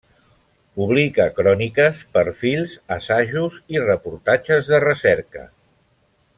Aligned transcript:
Publica 0.79 1.27
cròniques, 1.39 2.01
perfils, 2.17 2.75
assajos 2.97 3.61
i 3.77 3.85
reportatges 3.85 4.73
de 4.75 4.81
recerca. 4.89 5.49